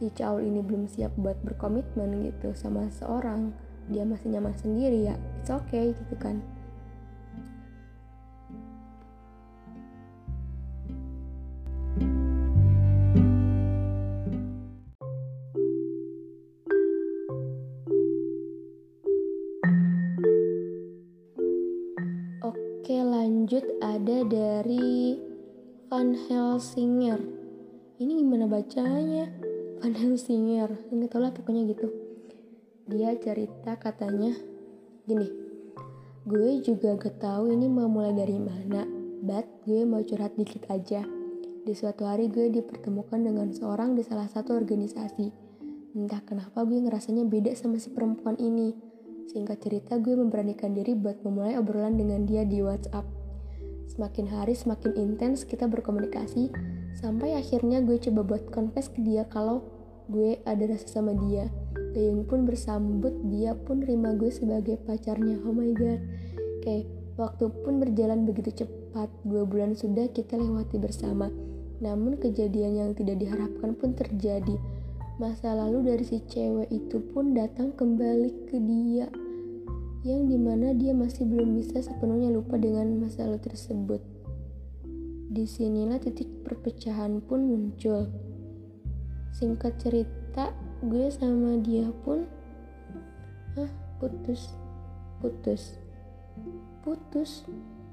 si 0.00 0.08
Caul 0.16 0.48
ini 0.48 0.64
belum 0.64 0.88
siap 0.88 1.14
buat 1.20 1.36
berkomitmen 1.44 2.32
gitu 2.32 2.56
sama 2.56 2.88
seorang 2.88 3.52
dia 3.90 4.06
masih 4.06 4.30
nyaman 4.30 4.54
sendiri 4.56 5.10
ya 5.10 5.14
it's 5.42 5.50
okay 5.50 5.92
gitu 5.92 6.14
kan 6.16 6.38
lanjut 23.50 23.66
ada 23.82 24.22
dari 24.30 25.18
Van 25.90 26.14
Helsinger. 26.14 27.18
Ini 27.98 28.22
gimana 28.22 28.46
bacanya? 28.46 29.26
Van 29.82 29.90
Helsinger. 29.90 30.70
Nggak 30.94 31.10
tau 31.10 31.18
lah 31.18 31.34
pokoknya 31.34 31.66
gitu. 31.66 31.99
Dia 32.90 33.14
cerita 33.14 33.78
katanya 33.78 34.34
gini. 35.06 35.30
Gue 36.26 36.58
juga 36.58 36.98
gak 36.98 37.22
tahu 37.22 37.54
ini 37.54 37.70
mau 37.70 37.86
mulai 37.86 38.10
dari 38.10 38.34
mana. 38.42 38.82
But 39.22 39.46
gue 39.62 39.86
mau 39.86 40.02
curhat 40.02 40.34
dikit 40.34 40.66
aja. 40.66 41.06
Di 41.62 41.72
suatu 41.76 42.10
hari 42.10 42.26
gue 42.26 42.50
dipertemukan 42.50 43.22
dengan 43.22 43.54
seorang 43.54 43.94
di 43.94 44.02
salah 44.02 44.26
satu 44.26 44.58
organisasi. 44.58 45.30
Entah 45.94 46.26
kenapa 46.26 46.66
gue 46.66 46.82
ngerasanya 46.82 47.22
beda 47.30 47.54
sama 47.54 47.78
si 47.78 47.94
perempuan 47.94 48.34
ini. 48.42 48.74
Singkat 49.30 49.62
cerita 49.62 49.94
gue 50.02 50.18
memberanikan 50.18 50.74
diri 50.74 50.98
buat 50.98 51.22
memulai 51.22 51.54
obrolan 51.54 51.94
dengan 51.94 52.26
dia 52.26 52.42
di 52.42 52.58
WhatsApp 52.58 53.20
Semakin 53.90 54.30
hari 54.30 54.54
semakin 54.54 54.94
intens 54.94 55.42
kita 55.42 55.66
berkomunikasi 55.66 56.54
sampai 56.94 57.34
akhirnya 57.34 57.82
gue 57.82 57.98
coba 57.98 58.22
buat 58.22 58.46
confess 58.54 58.86
ke 58.86 59.02
dia 59.02 59.26
kalau 59.26 59.66
gue 60.06 60.38
ada 60.46 60.62
rasa 60.70 60.86
sama 60.86 61.10
dia. 61.26 61.50
Gayung 61.90 62.22
pun 62.26 62.46
bersambut, 62.46 63.10
dia 63.26 63.58
pun 63.58 63.82
terima 63.82 64.14
gue 64.14 64.30
sebagai 64.30 64.78
pacarnya. 64.86 65.42
Oh 65.42 65.50
my 65.50 65.74
god. 65.74 66.00
Kayak 66.62 66.86
waktu 67.18 67.50
pun 67.66 67.82
berjalan 67.82 68.24
begitu 68.24 68.64
cepat. 68.64 69.10
Dua 69.26 69.42
bulan 69.42 69.74
sudah 69.74 70.06
kita 70.14 70.38
lewati 70.38 70.78
bersama. 70.78 71.26
Namun 71.82 72.20
kejadian 72.20 72.72
yang 72.78 72.90
tidak 72.94 73.18
diharapkan 73.18 73.74
pun 73.74 73.96
terjadi. 73.98 74.54
Masa 75.18 75.52
lalu 75.52 75.92
dari 75.92 76.04
si 76.06 76.22
cewek 76.24 76.70
itu 76.72 77.02
pun 77.12 77.36
datang 77.36 77.76
kembali 77.76 78.48
ke 78.48 78.56
dia 78.56 79.10
yang 80.00 80.24
di 80.24 80.40
mana 80.40 80.72
dia 80.72 80.96
masih 80.96 81.28
belum 81.28 81.60
bisa 81.60 81.84
sepenuhnya 81.84 82.32
lupa 82.32 82.56
dengan 82.56 82.88
masa 82.96 83.28
lalu 83.28 83.44
tersebut. 83.44 84.00
Di 85.30 85.44
sinilah 85.44 86.00
titik 86.00 86.26
perpecahan 86.42 87.20
pun 87.20 87.44
muncul. 87.44 88.08
Singkat 89.36 89.76
cerita, 89.76 90.56
gue 90.84 91.06
sama 91.12 91.60
dia 91.60 91.88
pun, 92.04 92.24
ah 93.56 93.70
putus, 94.00 94.54
putus, 95.20 95.76
putus. 96.84 97.44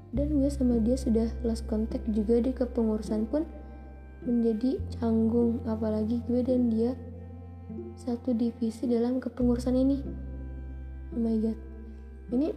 Dan 0.08 0.40
gue 0.40 0.48
sama 0.48 0.80
dia 0.80 0.96
sudah 0.96 1.28
lost 1.44 1.68
contact 1.68 2.08
juga 2.08 2.40
di 2.40 2.56
kepengurusan 2.56 3.28
pun 3.28 3.44
menjadi 4.24 4.80
canggung 4.98 5.60
apalagi 5.68 6.24
gue 6.26 6.40
dan 6.40 6.72
dia 6.72 6.96
satu 8.00 8.32
divisi 8.32 8.88
dalam 8.88 9.20
kepengurusan 9.20 9.76
ini. 9.76 10.00
Oh 11.12 11.20
my 11.20 11.36
god 11.44 11.68
ini 12.32 12.52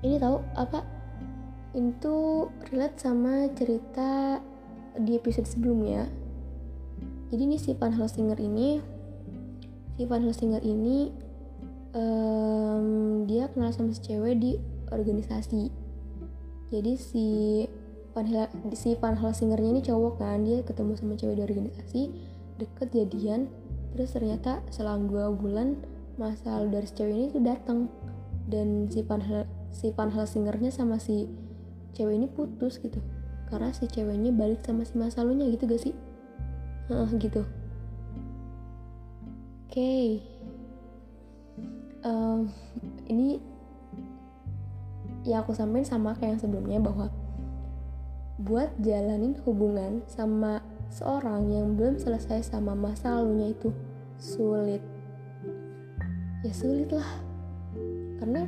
ini 0.00 0.16
tahu 0.16 0.40
apa 0.56 0.80
itu 1.76 2.48
relate 2.72 2.96
sama 2.96 3.52
cerita 3.52 4.40
di 4.96 5.14
episode 5.14 5.44
sebelumnya 5.44 6.08
jadi 7.28 7.42
ini 7.44 7.56
si 7.60 7.76
Van 7.76 7.92
Helsinger 7.92 8.40
ini 8.40 8.80
si 9.98 10.06
Van 10.06 10.22
Helsinger 10.22 10.62
ini 10.62 11.10
um, 11.90 13.26
dia 13.26 13.50
kenal 13.50 13.74
sama 13.74 13.90
si 13.90 14.06
cewek 14.06 14.38
di 14.38 14.54
organisasi. 14.94 15.74
Jadi 16.70 16.92
si 16.94 17.26
Van 18.14 18.30
si 18.78 18.94
Van 18.94 19.18
Helsingernya 19.18 19.70
ini 19.74 19.82
cowok 19.82 20.22
kan 20.22 20.46
dia 20.46 20.62
ketemu 20.62 20.94
sama 20.94 21.18
cewek 21.18 21.34
di 21.34 21.42
organisasi 21.42 22.02
deket 22.62 22.88
jadian 22.94 23.50
terus 23.94 24.14
ternyata 24.14 24.62
selang 24.70 25.10
dua 25.10 25.34
bulan 25.34 25.74
masa 26.14 26.62
dari 26.70 26.86
si 26.86 26.94
cewek 26.94 27.14
ini 27.14 27.26
tuh 27.34 27.42
datang 27.42 27.78
dan 28.46 28.86
si 28.86 29.02
Van 29.02 29.22
Hel 29.22 29.50
si 29.74 29.90
Van 29.90 30.14
Helsingernya 30.14 30.70
sama 30.70 31.02
si 31.02 31.26
cewek 31.98 32.14
ini 32.22 32.26
putus 32.30 32.78
gitu 32.78 33.02
karena 33.50 33.74
si 33.74 33.90
ceweknya 33.90 34.30
balik 34.30 34.62
sama 34.62 34.86
si 34.86 34.94
masa 34.94 35.26
lalunya 35.26 35.50
gitu 35.50 35.66
gak 35.66 35.82
sih? 35.82 35.94
Heeh, 36.86 37.10
gitu 37.18 37.42
okay. 39.68 40.24
um, 42.00 42.48
ini 43.04 43.36
ya 45.28 45.44
aku 45.44 45.52
sampaikan 45.52 45.84
sama 45.84 46.16
kayak 46.16 46.36
yang 46.36 46.40
sebelumnya 46.40 46.80
bahwa 46.80 47.06
buat 48.38 48.70
jalanin 48.80 49.36
hubungan 49.44 50.00
sama 50.08 50.64
seorang 50.88 51.52
yang 51.52 51.76
belum 51.76 52.00
selesai 52.00 52.48
sama 52.48 52.72
masa 52.72 53.18
lalunya 53.18 53.52
itu 53.52 53.74
sulit. 54.16 54.80
Ya 56.46 56.54
sulit 56.54 56.88
lah 56.94 57.10
karena 58.22 58.46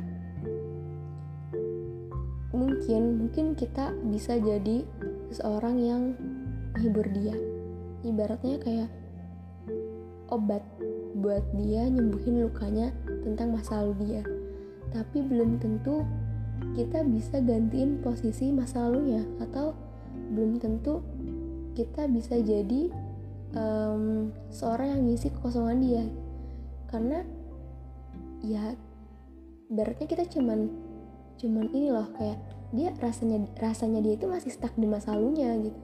mungkin 2.55 3.27
mungkin 3.27 3.45
kita 3.53 3.93
bisa 4.09 4.39
jadi 4.39 4.87
seseorang 5.29 5.75
yang 5.77 6.01
menghibur 6.71 7.05
dia. 7.11 7.35
Ibaratnya 8.01 8.57
kayak 8.63 8.89
obat 10.31 10.63
buat 11.21 11.45
dia 11.53 11.85
nyembuhin 11.87 12.41
lukanya 12.41 12.89
tentang 13.21 13.53
masa 13.53 13.85
lalu 13.85 14.09
dia. 14.09 14.23
Tapi 14.91 15.23
belum 15.23 15.61
tentu 15.61 16.03
kita 16.73 17.05
bisa 17.05 17.39
gantiin 17.41 18.01
posisi 18.01 18.49
masa 18.53 18.85
lalunya 18.85 19.25
atau 19.41 19.73
belum 20.33 20.61
tentu 20.61 21.01
kita 21.73 22.05
bisa 22.11 22.37
jadi 22.41 22.91
um, 23.55 24.29
seorang 24.51 24.97
yang 24.97 25.01
ngisi 25.07 25.31
kekosongan 25.31 25.79
dia. 25.79 26.03
Karena 26.89 27.23
ya 28.41 28.75
ibaratnya 29.71 30.07
kita 30.09 30.25
cuman 30.27 30.67
cuman 31.39 31.65
ini 31.71 31.89
loh 31.89 32.09
kayak 32.17 32.37
dia 32.71 32.93
rasanya 32.99 33.45
rasanya 33.59 33.99
dia 33.99 34.15
itu 34.15 34.25
masih 34.27 34.51
stuck 34.51 34.73
di 34.75 34.87
masa 34.87 35.15
lalunya 35.15 35.55
gitu. 35.59 35.79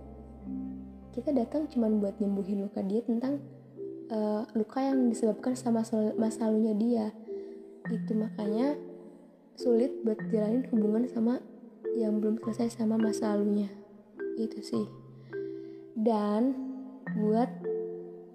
Kita 1.17 1.33
datang 1.33 1.65
cuman 1.65 1.97
buat 1.97 2.21
nyembuhin 2.21 2.61
luka 2.61 2.85
dia 2.85 3.01
tentang 3.01 3.41
uh, 4.11 4.43
luka 4.55 4.83
yang 4.83 5.11
disebabkan 5.11 5.55
sama 5.55 5.83
masa 6.15 6.47
lalunya 6.47 6.73
dia. 6.75 7.07
Itu 7.87 8.15
makanya 8.15 8.75
sulit 9.57 10.03
buat 10.03 10.19
jalanin 10.29 10.67
hubungan 10.69 11.07
sama 11.09 11.39
yang 11.95 12.21
belum 12.21 12.37
selesai 12.43 12.77
sama 12.77 12.99
masa 12.99 13.33
lalunya. 13.33 13.71
Itu 14.37 14.61
sih. 14.61 14.85
Dan 15.97 16.53
buat 17.17 17.49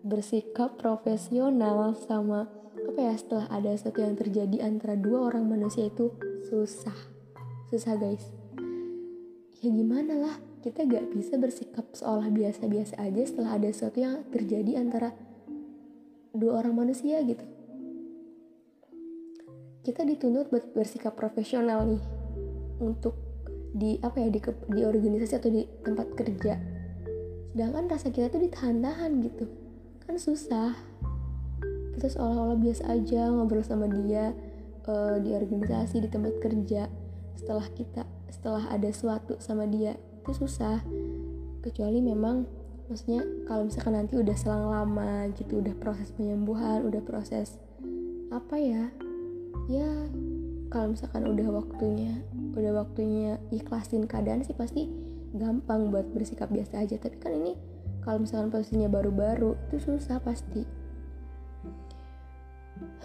bersikap 0.02 0.80
profesional 0.80 1.94
sama 1.94 2.50
apa 2.82 2.98
ya 2.98 3.14
setelah 3.14 3.46
ada 3.48 3.70
sesuatu 3.78 4.02
yang 4.02 4.18
terjadi 4.18 4.66
antara 4.66 4.98
dua 4.98 5.30
orang 5.30 5.46
manusia 5.46 5.86
itu 5.86 6.10
susah. 6.50 6.96
Susah 7.70 7.94
guys. 7.96 8.26
Ya 9.62 9.70
gimana 9.70 10.18
lah 10.18 10.36
kita 10.62 10.86
gak 10.86 11.14
bisa 11.14 11.38
bersikap 11.38 11.86
seolah 11.94 12.30
biasa-biasa 12.30 12.98
aja 12.98 13.22
setelah 13.22 13.58
ada 13.58 13.70
sesuatu 13.70 13.98
yang 14.02 14.26
terjadi 14.30 14.78
antara 14.78 15.14
dua 16.42 16.58
orang 16.58 16.74
manusia 16.74 17.22
gitu. 17.22 17.46
Kita 19.86 20.02
dituntut 20.02 20.50
bersikap 20.74 21.14
profesional 21.14 21.86
nih 21.86 22.02
untuk 22.82 23.14
di 23.72 23.96
apa 24.02 24.20
ya 24.20 24.28
di, 24.28 24.42
di 24.74 24.82
organisasi 24.82 25.32
atau 25.38 25.50
di 25.50 25.62
tempat 25.86 26.12
kerja. 26.18 26.58
Sedangkan 27.54 27.86
rasa 27.86 28.10
kita 28.10 28.26
tuh 28.34 28.42
ditahan-tahan 28.42 29.22
gitu. 29.22 29.46
Kan 30.02 30.18
susah. 30.18 30.74
Kita 31.94 32.08
seolah-olah 32.10 32.58
biasa 32.58 32.90
aja 32.90 33.30
ngobrol 33.30 33.62
sama 33.62 33.86
dia 33.86 34.34
uh, 34.90 35.16
di 35.22 35.30
organisasi 35.32 36.02
di 36.02 36.08
tempat 36.10 36.42
kerja. 36.42 36.90
Setelah 37.38 37.66
kita 37.70 38.02
setelah 38.32 38.64
ada 38.72 38.88
sesuatu 38.90 39.38
sama 39.38 39.68
dia 39.70 39.94
itu 39.94 40.32
susah. 40.34 40.82
Kecuali 41.62 42.02
memang 42.02 42.61
maksudnya 42.90 43.22
kalau 43.46 43.68
misalkan 43.68 43.94
nanti 43.94 44.14
udah 44.18 44.36
selang 44.36 44.66
lama 44.70 45.28
gitu 45.36 45.62
udah 45.62 45.74
proses 45.78 46.10
penyembuhan 46.14 46.82
udah 46.86 47.02
proses 47.04 47.60
apa 48.32 48.56
ya 48.56 48.88
ya 49.68 49.90
kalau 50.72 50.96
misalkan 50.96 51.28
udah 51.28 51.48
waktunya 51.52 52.24
udah 52.56 52.72
waktunya 52.84 53.36
ikhlasin 53.52 54.08
keadaan 54.08 54.44
sih 54.44 54.56
pasti 54.56 54.88
gampang 55.32 55.88
buat 55.88 56.08
bersikap 56.12 56.52
biasa 56.52 56.84
aja. 56.84 57.00
Tapi 57.00 57.16
kan 57.16 57.32
ini 57.32 57.56
kalau 58.04 58.22
misalkan 58.22 58.52
posisinya 58.52 58.88
baru-baru 58.92 59.56
itu 59.68 59.76
susah 59.80 60.20
pasti. 60.20 60.62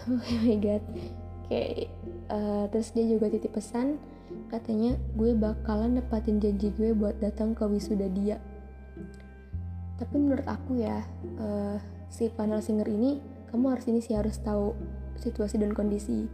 Oh 0.08 0.14
my 0.14 0.56
god. 0.62 0.82
Kayak 1.50 1.90
uh, 2.30 2.64
terus 2.70 2.94
dia 2.94 3.04
juga 3.04 3.28
titip 3.28 3.52
pesan 3.52 3.98
katanya 4.48 4.96
gue 5.16 5.32
bakalan 5.32 6.00
nepatin 6.00 6.38
janji 6.38 6.72
gue 6.72 6.92
buat 6.92 7.16
datang 7.20 7.56
ke 7.56 7.64
wisuda 7.64 8.08
dia 8.12 8.36
tapi 9.98 10.14
menurut 10.14 10.46
aku 10.46 10.78
ya 10.78 11.02
uh, 11.42 11.76
si 12.06 12.30
panel 12.30 12.62
singer 12.62 12.86
ini 12.86 13.18
kamu 13.50 13.74
harus 13.74 13.84
ini 13.90 13.98
sih 13.98 14.14
harus 14.14 14.38
tahu 14.38 14.72
situasi 15.18 15.58
dan 15.58 15.74
kondisi. 15.74 16.30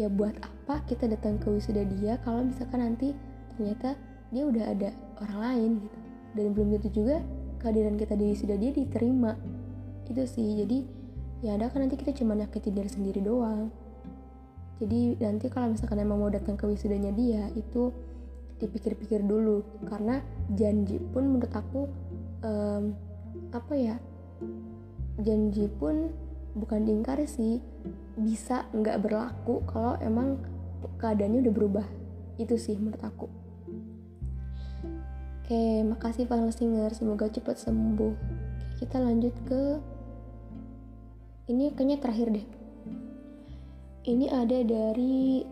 Ya 0.00 0.08
buat 0.08 0.32
apa 0.40 0.80
kita 0.88 1.04
datang 1.04 1.36
ke 1.36 1.52
wisuda 1.52 1.84
dia 1.84 2.16
kalau 2.24 2.48
misalkan 2.48 2.80
nanti 2.80 3.12
ternyata 3.54 3.92
dia 4.32 4.48
udah 4.48 4.64
ada 4.72 4.90
orang 5.20 5.38
lain 5.38 5.70
gitu. 5.84 5.98
Dan 6.32 6.44
belum 6.56 6.68
tentu 6.80 6.88
juga 7.04 7.20
kehadiran 7.60 8.00
kita 8.00 8.16
di 8.16 8.32
wisuda 8.32 8.56
dia 8.56 8.72
diterima. 8.72 9.36
Itu 10.08 10.24
sih 10.24 10.64
jadi 10.64 10.78
ya 11.44 11.60
ada 11.60 11.68
kan 11.68 11.84
nanti 11.84 12.00
kita 12.00 12.16
cuma 12.16 12.32
nyakitin 12.32 12.72
diri 12.72 12.90
sendiri 12.90 13.20
doang. 13.20 13.68
Jadi 14.80 15.20
nanti 15.20 15.46
kalau 15.52 15.70
misalkan 15.70 16.00
emang 16.00 16.18
mau 16.18 16.32
datang 16.32 16.56
ke 16.58 16.64
wisudanya 16.66 17.12
dia 17.12 17.52
itu 17.52 17.92
dipikir-pikir 18.58 19.22
dulu. 19.22 19.60
Karena 19.84 20.24
janji 20.56 20.96
pun 20.98 21.28
menurut 21.28 21.52
aku 21.52 21.86
um, 22.42 22.92
apa 23.54 23.74
ya 23.74 23.96
janji 25.22 25.68
pun 25.68 26.12
bukan 26.52 26.84
diingkari 26.84 27.24
sih. 27.24 27.62
Bisa 28.18 28.68
nggak 28.70 29.00
berlaku 29.00 29.64
kalau 29.64 29.96
emang 30.02 30.36
keadaannya 31.00 31.48
udah 31.48 31.54
berubah. 31.54 31.86
Itu 32.36 32.58
sih 32.58 32.76
menurut 32.76 33.02
aku. 33.02 33.26
Oke 35.42 35.84
makasih 35.86 36.28
panel 36.28 36.52
singer. 36.52 36.92
Semoga 36.92 37.30
cepat 37.30 37.56
sembuh. 37.58 38.14
Kita 38.78 38.98
lanjut 38.98 39.34
ke 39.46 39.62
ini 41.50 41.72
kayaknya 41.74 41.98
terakhir 41.98 42.28
deh. 42.34 42.46
Ini 44.02 44.26
ada 44.34 44.58
dari 44.66 45.46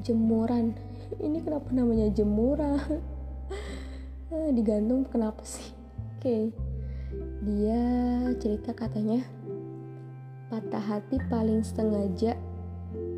jemuran. 0.00 0.72
Ini 1.26 1.44
kenapa 1.44 1.68
namanya 1.76 2.08
jemuran 2.08 2.80
eh, 4.32 4.50
digantung 4.56 5.04
kenapa 5.04 5.44
sih? 5.44 5.81
oke 5.81 5.81
okay. 6.22 6.54
dia 7.42 7.82
cerita 8.38 8.70
katanya 8.70 9.26
patah 10.54 10.78
hati 10.78 11.18
paling 11.26 11.66
sengaja 11.66 12.38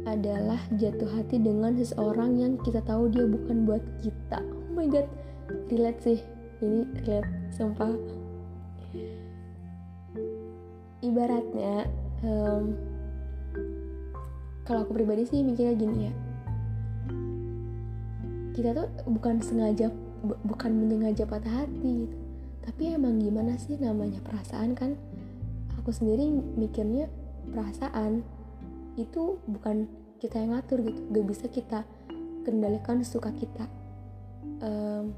adalah 0.08 0.56
jatuh 0.80 1.12
hati 1.12 1.36
dengan 1.36 1.76
seseorang 1.76 2.40
yang 2.40 2.56
kita 2.64 2.80
tahu 2.80 3.12
dia 3.12 3.28
bukan 3.28 3.68
buat 3.68 3.84
kita 4.00 4.40
oh 4.40 4.72
my 4.72 4.88
god 4.88 5.04
relate 5.68 6.00
sih 6.00 6.18
ini 6.64 6.88
relate 7.04 7.28
sumpah 7.52 7.92
ibaratnya 11.04 11.84
um, 12.24 12.72
kalau 14.64 14.80
aku 14.88 14.96
pribadi 14.96 15.28
sih 15.28 15.44
mikirnya 15.44 15.76
gini 15.76 15.98
ya 16.08 16.12
kita 18.56 18.72
tuh 18.72 18.88
bukan 19.12 19.44
sengaja 19.44 19.92
bu 20.24 20.40
bukan 20.48 20.72
menyengaja 20.72 21.28
patah 21.28 21.68
hati 21.68 22.08
gitu. 22.08 22.23
Tapi 22.64 22.96
emang 22.96 23.20
gimana 23.20 23.60
sih 23.60 23.76
namanya 23.76 24.24
perasaan 24.24 24.72
kan? 24.72 24.96
Aku 25.84 25.92
sendiri 25.92 26.32
mikirnya 26.56 27.12
perasaan 27.52 28.24
itu 28.96 29.36
bukan 29.44 29.84
kita 30.16 30.40
yang 30.40 30.56
ngatur 30.56 30.80
gitu. 30.80 31.00
Gak 31.12 31.26
bisa 31.28 31.46
kita 31.52 31.80
kendalikan 32.48 33.04
suka 33.04 33.28
kita. 33.36 33.68
Um, 34.64 35.12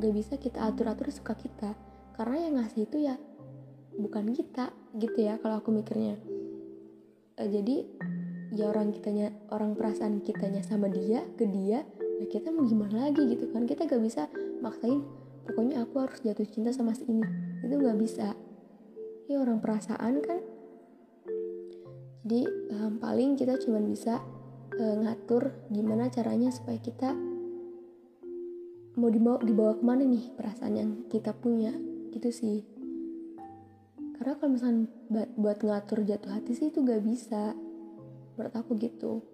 gak 0.00 0.12
bisa 0.16 0.40
kita 0.40 0.64
atur-atur 0.72 1.12
suka 1.12 1.36
kita. 1.36 1.76
Karena 2.16 2.48
yang 2.48 2.54
ngasih 2.56 2.88
itu 2.88 2.96
ya 3.04 3.20
bukan 4.00 4.32
kita 4.32 4.72
gitu 4.96 5.18
ya 5.20 5.36
kalau 5.36 5.60
aku 5.60 5.68
mikirnya. 5.68 6.16
Uh, 7.36 7.44
jadi 7.44 7.84
ya 8.56 8.72
orang 8.72 8.96
kitanya 8.96 9.36
orang 9.52 9.76
perasaan 9.76 10.24
kitanya 10.24 10.64
sama 10.64 10.88
dia 10.88 11.20
ke 11.36 11.44
dia 11.44 11.84
ya 12.18 12.26
kita 12.32 12.48
mau 12.48 12.64
gimana 12.64 13.12
lagi 13.12 13.20
gitu 13.36 13.52
kan? 13.52 13.68
Kita 13.68 13.84
gak 13.84 14.00
bisa 14.00 14.32
maksain 14.64 15.04
pokoknya 15.48 15.80
aku 15.88 16.04
harus 16.04 16.20
jatuh 16.20 16.44
cinta 16.44 16.70
sama 16.76 16.92
si 16.92 17.08
ini. 17.08 17.24
Itu 17.64 17.80
gak 17.80 17.96
bisa. 17.96 18.36
Ya 19.24 19.40
orang 19.40 19.64
perasaan 19.64 20.20
kan. 20.20 20.38
Jadi 22.28 22.44
um, 22.76 23.00
paling 23.00 23.40
kita 23.40 23.56
cuma 23.64 23.80
bisa 23.80 24.20
uh, 24.76 24.96
ngatur 25.00 25.56
gimana 25.72 26.12
caranya 26.12 26.52
supaya 26.52 26.76
kita 26.76 27.16
mau 28.98 29.08
dibawa 29.08 29.40
dibawa 29.40 29.72
ke 29.78 29.84
mana 29.86 30.04
nih 30.04 30.36
perasaan 30.36 30.74
yang 30.76 30.90
kita 31.08 31.32
punya. 31.32 31.72
Gitu 32.12 32.28
sih. 32.28 32.58
Karena 34.20 34.36
kalau 34.36 34.50
misalnya 34.52 34.90
buat 35.38 35.64
ngatur 35.64 36.04
jatuh 36.04 36.36
hati 36.36 36.52
sih 36.52 36.68
itu 36.68 36.84
gak 36.84 37.00
bisa. 37.00 37.56
Menurut 38.36 38.54
aku 38.54 38.76
gitu. 38.76 39.24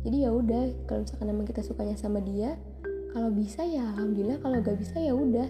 Jadi 0.00 0.24
ya 0.24 0.30
udah 0.32 0.86
kalau 0.86 1.04
misalkan 1.04 1.28
emang 1.28 1.44
kita 1.44 1.60
sukanya 1.60 1.98
sama 1.98 2.22
dia 2.22 2.56
kalau 3.10 3.30
bisa 3.34 3.66
ya 3.66 3.90
alhamdulillah. 3.94 4.38
Kalau 4.38 4.56
gak 4.62 4.78
bisa 4.78 4.96
ya 5.02 5.12
udah 5.14 5.46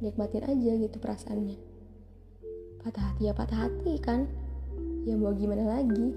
nikmatin 0.00 0.44
aja 0.44 0.72
gitu 0.76 0.96
perasaannya. 0.96 1.58
Patah 2.80 3.02
hati 3.12 3.22
ya 3.28 3.32
patah 3.36 3.68
hati 3.68 3.94
kan. 4.00 4.28
Ya 5.04 5.14
mau 5.14 5.32
gimana 5.36 5.68
lagi? 5.80 6.16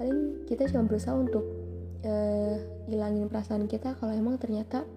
Paling 0.00 0.48
kita 0.48 0.66
cuma 0.72 0.88
berusaha 0.88 1.12
untuk 1.12 1.44
uh, 2.02 2.56
hilangin 2.88 3.28
perasaan 3.28 3.68
kita 3.68 3.94
kalau 4.00 4.16
emang 4.16 4.40
ternyata 4.40 4.88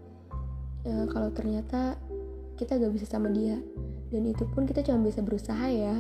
uh, 0.87 1.05
kalau 1.11 1.29
ternyata 1.35 1.99
kita 2.55 2.79
gak 2.79 2.93
bisa 2.95 3.05
sama 3.05 3.27
dia. 3.29 3.59
Dan 4.13 4.29
itu 4.29 4.45
pun 4.47 4.63
kita 4.63 4.85
cuma 4.85 5.03
bisa 5.03 5.19
berusaha 5.19 5.67
ya. 5.67 5.99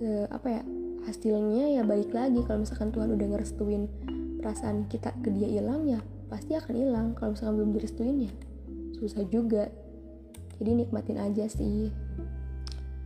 Uh, 0.00 0.24
apa 0.32 0.60
ya 0.60 0.62
hasilnya 1.08 1.80
ya 1.80 1.82
baik 1.82 2.12
lagi. 2.12 2.44
Kalau 2.44 2.60
misalkan 2.60 2.92
Tuhan 2.92 3.08
udah 3.16 3.26
ngerestuin 3.36 3.82
perasaan 4.40 4.88
kita 4.88 5.12
ke 5.20 5.28
dia 5.32 5.48
hilang 5.48 5.84
ya 5.84 6.00
pasti 6.30 6.54
akan 6.54 6.74
hilang 6.78 7.06
kalau 7.18 7.34
misalkan 7.34 7.58
belum 7.58 7.70
direstuin 7.74 8.30
ya. 8.30 8.32
Susah 8.94 9.26
juga. 9.26 9.66
Jadi 10.62 10.70
nikmatin 10.86 11.18
aja 11.18 11.50
sih. 11.50 11.90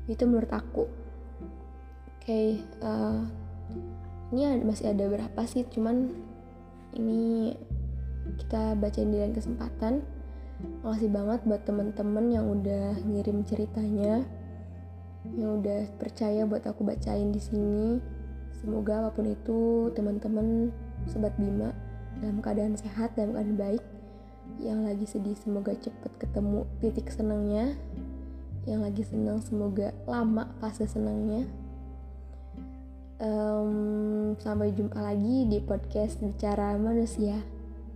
Itu 0.04 0.28
menurut 0.28 0.52
aku. 0.52 0.84
Oke 0.84 2.28
okay, 2.28 2.48
uh, 2.84 3.24
eh, 4.32 4.36
ini 4.36 4.60
masih 4.64 4.92
ada 4.92 5.08
berapa 5.08 5.40
sih? 5.48 5.64
Cuman 5.72 6.12
ini 6.92 7.56
kita 8.36 8.76
bacain 8.76 9.08
di 9.08 9.16
lain 9.16 9.32
kesempatan. 9.32 10.04
Makasih 10.84 11.10
banget 11.12 11.40
buat 11.48 11.62
temen-temen 11.64 12.26
yang 12.30 12.46
udah 12.48 13.00
ngirim 13.04 13.42
ceritanya 13.44 14.24
yang 15.32 15.64
udah 15.64 15.88
percaya 15.96 16.44
buat 16.44 16.64
aku 16.68 16.84
bacain 16.84 17.32
di 17.32 17.40
sini. 17.40 17.96
Semoga 18.60 19.04
apa 19.04 19.10
pun 19.16 19.28
itu 19.28 19.92
teman-teman 19.92 20.72
sobat 21.08 21.36
Bima 21.36 21.72
dalam 22.22 22.38
keadaan 22.42 22.74
sehat 22.78 23.14
dalam 23.18 23.34
keadaan 23.34 23.58
baik. 23.58 23.84
Yang 24.60 24.80
lagi 24.86 25.06
sedih 25.08 25.36
semoga 25.40 25.72
cepet 25.74 26.12
ketemu 26.20 26.68
titik 26.78 27.10
senangnya. 27.10 27.74
Yang 28.64 28.80
lagi 28.80 29.02
senang 29.04 29.38
semoga 29.42 29.90
lama 30.06 30.52
fase 30.62 30.86
senangnya. 30.86 31.48
Um, 33.18 34.34
sampai 34.42 34.74
jumpa 34.74 34.98
lagi 35.00 35.48
di 35.48 35.58
podcast 35.64 36.20
bicara 36.20 36.76
manusia. 36.76 37.40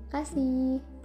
Kasih. 0.08 0.97